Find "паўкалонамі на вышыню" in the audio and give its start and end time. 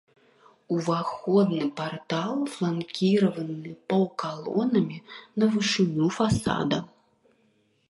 3.93-6.05